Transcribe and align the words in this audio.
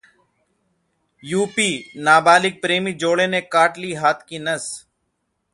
UP 1.23 1.99
नाबालिग 2.01 2.59
प्रेमी 2.61 2.93
जोड़े 3.03 3.27
ने 3.27 3.41
काट 3.53 3.77
ली 3.77 3.93
हाथ 3.95 4.27
की 4.29 4.39
नस 4.39 4.69